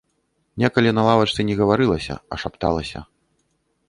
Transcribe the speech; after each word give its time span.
Некалі 0.61 0.93
на 0.99 1.03
лавачцы 1.07 1.45
не 1.49 1.57
гаварылася, 1.59 2.15
а 2.31 2.39
шапталася. 2.45 2.99